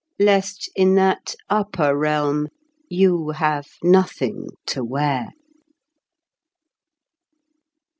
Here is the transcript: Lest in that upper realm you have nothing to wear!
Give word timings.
Lest 0.17 0.67
in 0.75 0.95
that 0.95 1.35
upper 1.47 1.95
realm 1.95 2.47
you 2.89 3.29
have 3.37 3.67
nothing 3.83 4.47
to 4.65 4.83
wear! 4.83 5.27